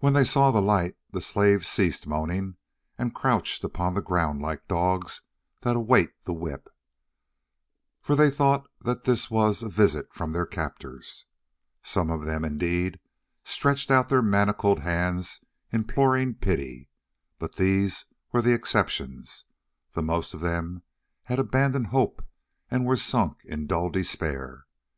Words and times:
When 0.00 0.12
they 0.12 0.24
saw 0.24 0.50
the 0.50 0.60
light 0.60 0.98
the 1.10 1.22
slaves 1.22 1.66
ceased 1.66 2.06
moaning, 2.06 2.58
and 2.98 3.14
crouched 3.14 3.64
upon 3.64 3.94
the 3.94 4.02
ground 4.02 4.42
like 4.42 4.68
dogs 4.68 5.22
that 5.62 5.74
await 5.74 6.10
the 6.24 6.34
whip, 6.34 6.68
for 8.02 8.14
they 8.14 8.28
thought 8.28 8.68
that 8.82 9.04
this 9.04 9.30
was 9.30 9.62
a 9.62 9.70
visit 9.70 10.12
from 10.12 10.32
their 10.32 10.44
captors. 10.44 11.24
Some 11.82 12.10
of 12.10 12.26
them, 12.26 12.44
indeed, 12.44 13.00
stretched 13.42 13.90
out 13.90 14.10
their 14.10 14.20
manacled 14.20 14.80
hands 14.80 15.40
imploring 15.72 16.34
pity, 16.34 16.90
but 17.38 17.54
these 17.54 18.04
were 18.32 18.42
the 18.42 18.52
exceptions; 18.52 19.44
the 19.92 20.02
most 20.02 20.34
of 20.34 20.40
them 20.42 20.82
had 21.22 21.38
abandoned 21.38 21.86
hope 21.86 22.22
and 22.70 22.84
were 22.84 22.98
sunk 22.98 23.38
in 23.46 23.66
dull 23.66 23.88
despair. 23.88 24.66